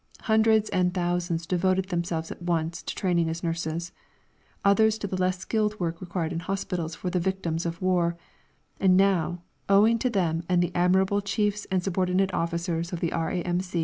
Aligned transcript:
Hundreds 0.21 0.67
and 0.71 0.95
thousands 0.95 1.45
devoted 1.45 1.89
themselves 1.89 2.31
at 2.31 2.41
once 2.41 2.81
to 2.81 2.95
training 2.95 3.29
as 3.29 3.43
nurses, 3.43 3.91
others 4.65 4.97
to 4.97 5.05
the 5.05 5.15
less 5.15 5.37
skilled 5.37 5.79
work 5.79 6.01
required 6.01 6.33
in 6.33 6.39
hospitals 6.39 6.95
for 6.95 7.11
the 7.11 7.19
victims 7.19 7.67
of 7.67 7.79
war; 7.83 8.17
and 8.79 8.97
now, 8.97 9.43
owing 9.69 9.99
to 9.99 10.09
them 10.09 10.41
and 10.49 10.63
the 10.63 10.71
admirable 10.73 11.21
chiefs 11.21 11.67
and 11.69 11.83
subordinate 11.83 12.33
officers 12.33 12.91
of 12.91 12.99
the 12.99 13.13
R.A.M. 13.13 13.61